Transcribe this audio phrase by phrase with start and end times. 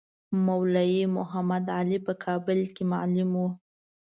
[0.45, 3.47] مولوی محمدعلي په کابل کې معلم وو.